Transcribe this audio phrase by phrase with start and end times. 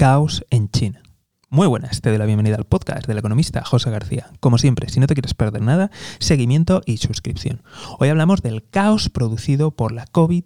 [0.00, 1.02] Caos en China.
[1.50, 4.30] Muy buenas, te doy la bienvenida al podcast del economista José García.
[4.40, 7.60] Como siempre, si no te quieres perder nada, seguimiento y suscripción.
[7.98, 10.44] Hoy hablamos del caos producido por la COVID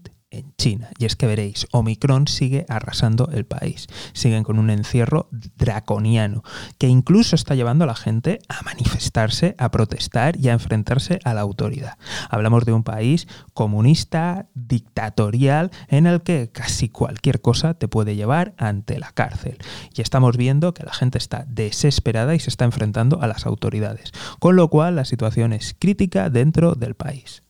[0.59, 0.91] China.
[0.99, 3.87] Y es que veréis, Omicron sigue arrasando el país.
[4.13, 6.43] Siguen con un encierro draconiano
[6.79, 11.35] que incluso está llevando a la gente a manifestarse, a protestar y a enfrentarse a
[11.35, 11.99] la autoridad.
[12.31, 18.55] Hablamos de un país comunista, dictatorial, en el que casi cualquier cosa te puede llevar
[18.57, 19.59] ante la cárcel.
[19.95, 24.13] Y estamos viendo que la gente está desesperada y se está enfrentando a las autoridades.
[24.39, 27.43] Con lo cual la situación es crítica dentro del país.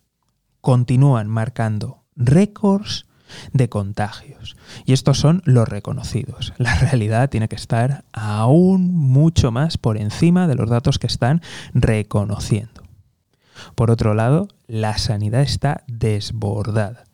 [0.60, 3.06] Continúan marcando récords
[3.52, 4.56] de contagios.
[4.84, 6.52] Y estos son los reconocidos.
[6.58, 11.42] La realidad tiene que estar aún mucho más por encima de los datos que están
[11.72, 12.82] reconociendo.
[13.74, 17.04] Por otro lado, la sanidad está desbordada.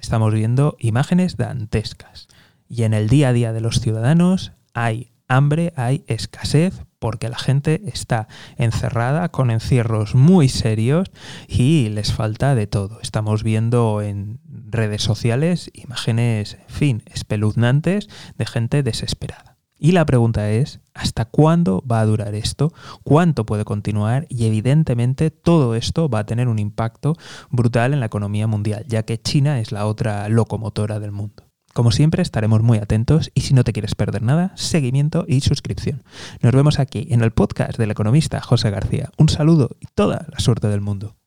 [0.00, 2.28] Estamos viendo imágenes dantescas.
[2.68, 7.38] Y en el día a día de los ciudadanos hay hambre, hay escasez, porque la
[7.38, 11.10] gente está encerrada con encierros muy serios
[11.46, 13.00] y les falta de todo.
[13.00, 14.40] Estamos viendo en
[14.70, 19.58] redes sociales imágenes, en fin, espeluznantes de gente desesperada.
[19.80, 22.72] Y la pregunta es, ¿hasta cuándo va a durar esto?
[23.04, 24.26] ¿Cuánto puede continuar?
[24.28, 27.16] Y evidentemente todo esto va a tener un impacto
[27.50, 31.44] brutal en la economía mundial, ya que China es la otra locomotora del mundo.
[31.74, 36.02] Como siempre, estaremos muy atentos y si no te quieres perder nada, seguimiento y suscripción.
[36.42, 39.10] Nos vemos aquí en el podcast del economista José García.
[39.16, 41.17] Un saludo y toda la suerte del mundo.